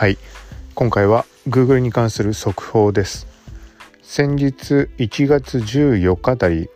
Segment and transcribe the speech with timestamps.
[0.00, 0.16] はい。
[0.74, 3.26] 今回は Google に関する速報です。
[4.00, 6.70] 先日1月14日あたり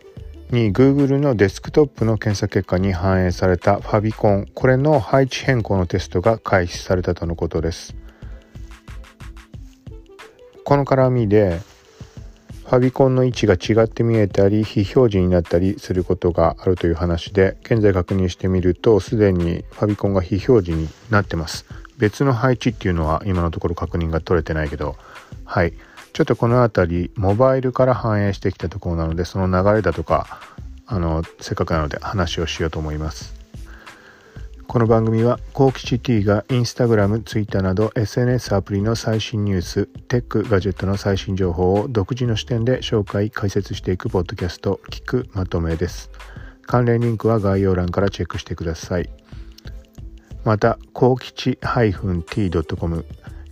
[0.51, 4.47] に Google のデスクトップの検査結果に反映されたファビコン。
[4.53, 7.97] これの配置変更のテストが開始されたとのことです。
[10.63, 11.61] この絡みで
[12.67, 21.65] ファビコンの位置が違って見えたり非表示になったりすることがあるという話で現在確認してみるとすでにファビコンが非表示になってます。
[21.98, 24.97] 別の配置っていうのは今のところ確認が取れてないけど
[25.45, 25.73] はい
[26.12, 30.41] ちょっとこの辺りモバイルから反映してきたところなのでその流れだとか
[30.87, 33.45] あのせっかくなので話をしようと思います
[34.75, 46.11] この番組はコーキチ T がインスタグラム、ツイッターなど SNS アプリの最新ニュース、テック、ガジェットの最新情報を独自の視点で紹介、解説していくポッドキャスト、聞くまとめです。
[46.62, 49.09] 関連リンクは概要欄からチェックしてください。
[50.45, 53.05] また、コーキチ -t.com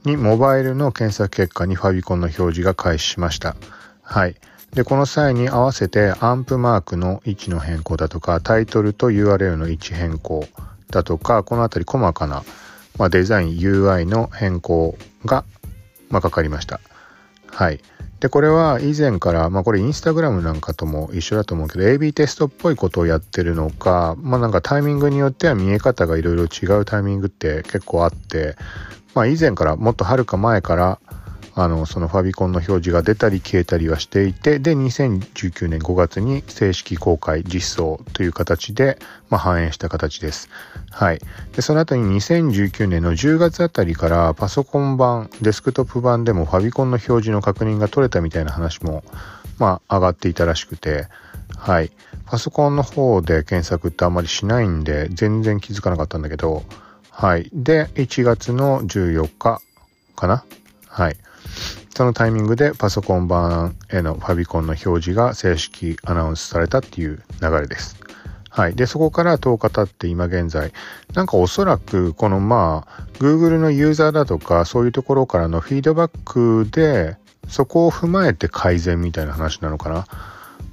[0.05, 3.55] にモバイルの検索結果にファビコンの表示が開始しました。
[4.01, 4.35] はい。
[4.73, 10.47] で、この際に合わせてアンプマークの位置の変更だとか、タイトルと URL の位置変更
[10.89, 12.43] だとか、このあたり細かな、
[12.97, 15.43] まあ、デザイン UI の変更が、
[16.11, 16.79] まあ、かかりました。
[17.47, 17.81] はい。
[18.21, 28.55] で、これは以前から、まあこれインスタグラムなんかとも一緒だと思うけど、AB テストっぽいことをやってるのか、まあなんかタイミングによっては見え方がいろいろ違うタイミングって結構あって、
[29.15, 30.99] まあ以前からもっとはるか前から、
[31.53, 38.97] あのそのファビコンの表示が出たり消えたりはしていてで2019年5月に正式公開実装という形で、
[39.29, 40.49] まあ、反映した形です。
[40.89, 41.19] はい、
[41.53, 49.03] でその後に2019年の10月あたりからパソコン版デスクトップ版でもファビコンの表示の確認が取れたみたいな話も、
[49.57, 51.07] まあ、上がっていたらしくて
[51.57, 51.91] はい。
[52.25, 56.63] パソコンの方で検索ってあんまりしないんで全然気づかなかったんだけど
[57.09, 57.49] はい。
[57.53, 59.61] で1月の14日
[60.15, 60.45] かな
[60.87, 61.17] はい。
[61.95, 67.97] そのタイミングでパソコン版へのファビコンの表示が正式アナウンスされたっていう流れです。
[68.49, 68.75] はい。
[68.75, 70.73] で、そこから10日経って今現在、
[71.13, 77.15] なんかおそらくこのまあ、Google のユーザーだとか、そういうところからのフィードバックで、
[77.47, 80.05] そこを踏まえて改善みたいな話なのかな。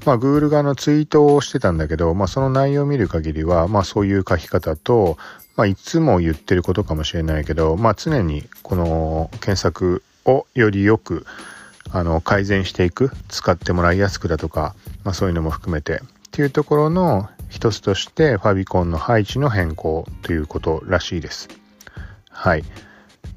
[0.06, 5.16] まあ、Google がのツイートをしてたんだけど、まあ、その内容を見る限りは、まあ、そういう書き方と、
[5.56, 11.26] まあ、いつも言ってることかもしれないけど、まあ、常にこの検索をよりよく
[11.90, 14.74] あの改善していく使ってもらいやすくだとか、
[15.04, 21.48] まあ、そういうのも含めてっていうところの一つとしてファビコンの配置の変更ということらしいです。
[22.30, 22.64] はい。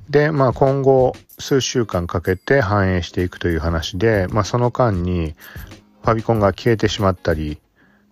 [0.10, 5.34] で、まあ今後数週間かけて反映していくという話で、まあその間に
[6.04, 7.60] ファビコンが消えてしまったり、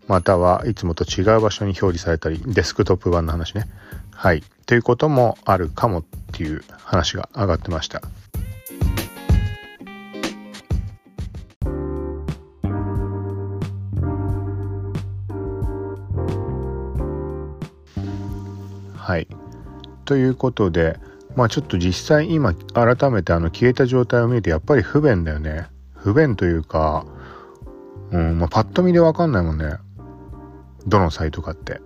[0.08, 3.66] またはいつもと違う場所に表示されたり、デスクトップ版の話ね。
[4.16, 4.44] はい。
[4.66, 8.02] ということもあるかもっていう話が上がってました。
[19.10, 19.28] はい。
[20.06, 21.00] ということで、
[21.36, 25.66] まあちょっと実際今改めてあの消えた状態を見てやっぱり不便だよね。
[25.96, 27.08] 不便というか、
[28.12, 29.78] うん、まあパッと見でわかんないもんね。
[30.86, 31.82] どのサイトかって。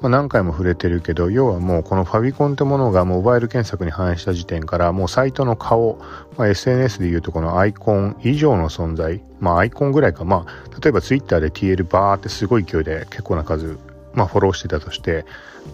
[0.00, 5.98] まあ、何回も触れてるけど、要はもうこのファビコンってものがモバイル検索に反映した時点からもうサイトの顔、
[6.36, 13.78] まあ、SNS でいうとこのアイコン以上の存在、まあアイコンぐらいか、まあ例えば Twitter で TL バーってすごい勢いで結構な数
[14.16, 15.24] まあ、フォローしてたとして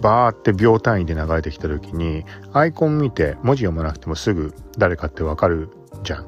[0.02, 5.70] バーって秒単位で流れてきた時にアイコン見て文字読まなくてもすぐ誰かってわかる
[6.02, 6.26] じゃん。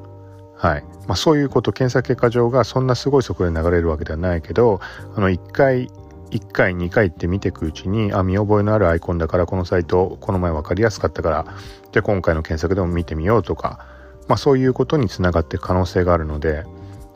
[0.55, 4.79] はいまあ、そういうこと検索結果上がそんなすごい速度で流れるわけではないけど
[5.13, 5.89] あの1回
[6.31, 11.45] 1回2回って見ていくうちにあ見覚えのあるアイコンだからこのサイトこの前分かりやすかったから
[11.91, 13.85] じゃあ今回の検索でも見てみようとか、
[14.27, 16.63] まあ、そういうことにつながっていく可能性があるので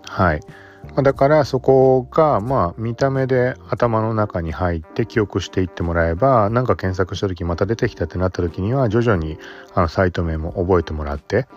[0.04, 0.42] はい。
[1.04, 9.38] だからそこがまあ見た目で頭の中に入って記憶していってもらえば何か検索した時また出てきたってなった時には徐々に
[9.74, 11.48] あのサイト名も覚えてもらって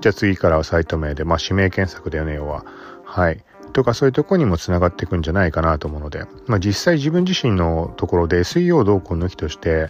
[0.00, 2.64] じゃあ次からはサイト名でまあ指名検索だよね要は。
[3.04, 3.44] はい。
[3.72, 9.88] とかそういうとこにもつながっていくんじゃないかなと思うので、まあ、実際自分自身のところで SEO 動向抜きとして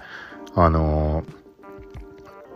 [0.55, 1.25] あの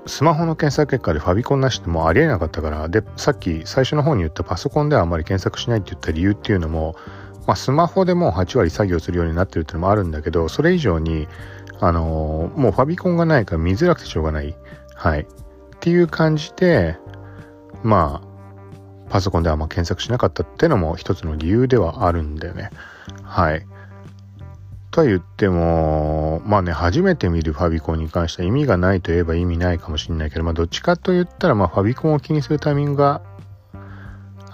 [0.07, 6.95] スマホの検索結果でファビコンなしってもうありえなかったからでさっき最初の方に言ったパソコンではあまり検索しないって言った理由っていうのも、
[7.47, 11.27] まあ、スマホでもう8割作業するようになってるっていうのもあるんだけどそれ以上に
[11.81, 14.57] あのもうファビコンがないから見づらくてしょうがない
[14.95, 15.27] はいっ
[15.81, 16.97] ていう感じで
[17.83, 18.37] まあ
[19.11, 22.71] パソコンではあんま検索しなかったっていうのも一つの理由ではあるんだよね。
[23.23, 23.67] はい。
[24.97, 33.21] と言っても、まあね、初めて見るファビコンに関しては意味がないといえば意味ないかもしれないけど、まあどっちかと言ったら、まあファビコンを気にするタイミングが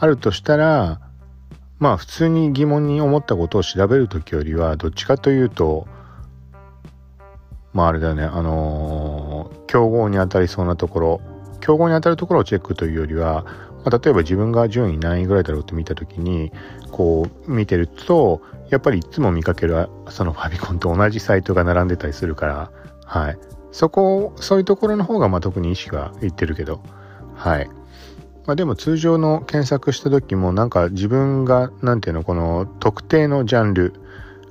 [0.01, 1.01] あるとしたら、
[1.79, 5.87] まあ普通に疑問に思ったことを調べるときよりは、どっちかというと、
[7.73, 11.21] まああれだよね、あのー、競合に当たりそうなところ、
[11.61, 13.45] 競合に当たるところをチェックというよりは、
[13.85, 16.51] まあ、例えば自分が順位何位ぐらいだろうって見た時に
[16.91, 18.43] こう見てると
[18.73, 22.71] やっぱりいつも見かけるそのファビコンと同じサイトが並んでたりするから
[23.05, 23.39] はい。
[23.71, 26.83] そこそういうところの方がまあ特に意識がいってるけど
[27.35, 27.69] はい。
[28.45, 33.95] まあ、でも通常の検索した時もなんか自分が何ていうのこの特定のジャンル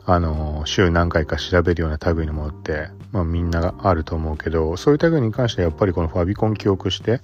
[0.05, 7.21] あの週何回か調べるような類のものって、まあ、みんながあると思うけどそういう類に関してはやっぱりこのファビコン記憶して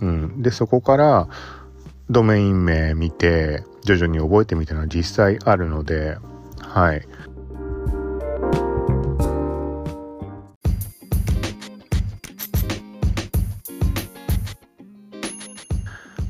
[0.00, 1.28] うん、でそこから
[2.08, 6.18] ドメイン名見て徐々に覚えてみたのは実際あるので
[6.60, 7.06] はい。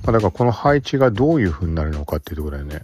[0.03, 2.83] まあだからこの配置がどういう風になるのかっていうところだよね。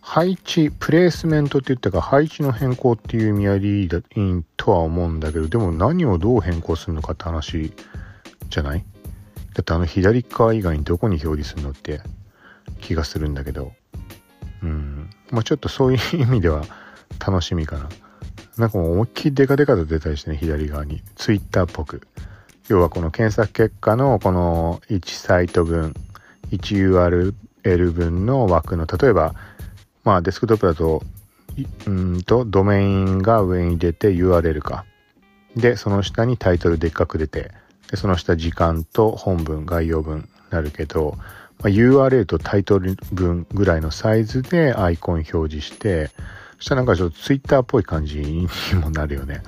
[0.00, 3.88] 配置、プレイスメントって言ったか配置の変更っていう意味合いでいい
[4.56, 7.72] とは思うんだけど、でも何をどう変更するのかって話
[8.50, 8.84] じゃない？
[9.54, 12.02] だってあの左側以外にどこに表示するのって？
[12.80, 13.72] 気がするんだけど。
[14.62, 15.10] うん。
[15.30, 16.64] まあちょっとそういう意味では
[17.24, 17.88] 楽しみかな。
[18.58, 21.02] なんかもう思いっきりデカデカと出たりしてね左側に。
[21.16, 22.06] ツイッターっぽく。
[22.68, 25.94] 要はこの検索結果のこの1サイト分
[26.50, 27.34] 1URL
[27.92, 29.34] 分の枠の例えば
[30.04, 31.02] まあデスクトップだと
[31.86, 34.84] うんとドメインが上に出て URL か。
[35.56, 37.50] でその下にタイトルでっかく出て
[37.90, 41.18] でその下時間と本文概要文なるけど、
[41.62, 46.10] ま、URL とタイトル文ぐらいのサイズでアイコン表示して
[46.58, 48.48] そしたらなんかちょっと Twitter っぽい感じに
[48.80, 49.42] もなるよね。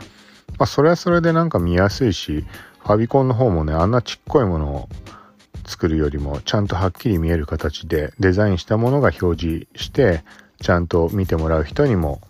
[0.59, 2.45] まあそれはそれでなんか見やすいし
[2.81, 4.89] ファビコンの方もねあんなちっこいものを
[5.67, 10.23] 作るよりもちゃんとはっきり見える形でデザインしたものが表示して
[10.61, 12.21] ちゃんと見てもらう人にも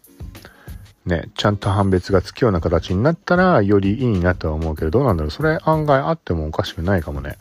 [1.06, 5.30] ね、ちゃんと判別がつくような形になったら、よりいいなとは思うけど、どうなんだろう？
[5.30, 7.36] それ案外あってもおかしくないかもね。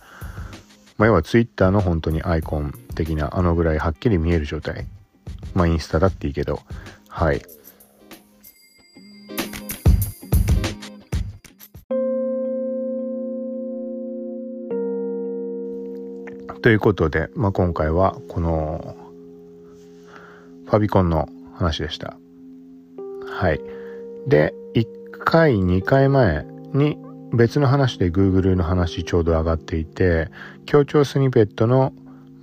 [0.97, 4.85] まあ、要は Twitter の本当にアイコン的な、あのぐらいはっきり見える状態。
[5.53, 6.61] まあ、インスタだっていいけど。
[7.09, 7.41] はい。
[16.61, 18.95] ということで、まあ、今回はこの
[20.65, 22.15] ファビコンの話でした。
[23.27, 23.59] はい。
[24.27, 24.87] で、1
[25.25, 26.97] 回、2回前に
[27.33, 30.29] 別の話で Google の話ちょうど上がっていて、
[30.65, 31.93] 強調スニペットの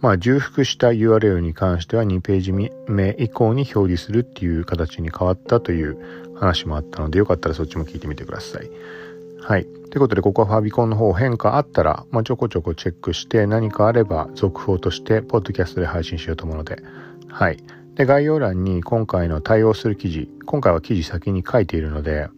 [0.01, 2.71] まあ、重複した URL に関しては2ページ目
[3.19, 8.71] 以降に表示するっていう形に変わったという話もあったので、よかったらそっちも聞いてみてください。
[9.43, 9.65] はい。
[9.65, 16.83] ということで、ここはファビコンの方変化あったら、まあ、ちょこちょこチェックして、何かあれば続報として、ポッドキャストで配信しようと思うので、
[17.29, 17.59] はい。
[17.95, 22.29] で、概要欄に今回の対応する記事、今回は記事先に書いているので、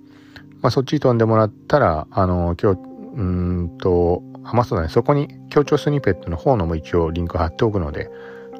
[0.62, 2.80] まあ、そっち飛んでもらったら、あの、今日、
[3.14, 8.10] うんと、あ、まあそうだね、そこに協調スニペットの方のも一応リンク貼っておくので、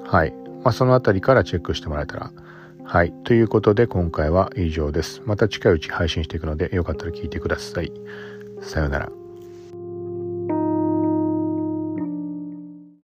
[0.05, 0.33] はい。
[0.63, 2.33] まあ、そのあたりからチェックしてもらえたら。
[2.85, 3.13] はい。
[3.25, 5.23] ということで、今回は以上です。
[5.25, 7.93] また近いうち配信していくので、よかったら聞いてください。
[8.61, 9.22] さようなら。